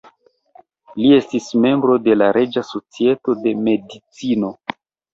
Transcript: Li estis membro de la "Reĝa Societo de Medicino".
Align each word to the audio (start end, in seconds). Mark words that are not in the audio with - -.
Li 1.01 1.11
estis 1.17 1.51
membro 1.67 1.99
de 2.09 2.17
la 2.23 2.31
"Reĝa 2.41 2.65
Societo 2.73 3.39
de 3.47 3.57
Medicino". 3.71 4.57